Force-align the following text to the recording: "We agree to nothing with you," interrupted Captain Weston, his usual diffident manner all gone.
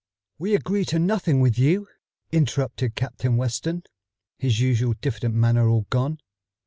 "We 0.39 0.55
agree 0.55 0.83
to 0.85 0.97
nothing 0.97 1.41
with 1.41 1.59
you," 1.59 1.87
interrupted 2.31 2.95
Captain 2.95 3.37
Weston, 3.37 3.83
his 4.39 4.59
usual 4.59 4.95
diffident 4.99 5.35
manner 5.35 5.69
all 5.69 5.85
gone. 5.91 6.19